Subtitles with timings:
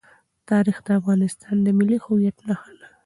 [0.49, 2.87] تاریخ د افغانستان د ملي هویت نښه ده.